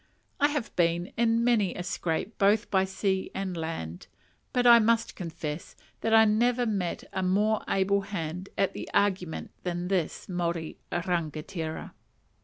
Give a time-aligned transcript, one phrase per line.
[0.39, 4.07] I have been in many a scrape both by sea and land,
[4.51, 9.51] but I must confess that I never met a more able hand at an argument
[9.61, 11.93] than this Maori rangatira.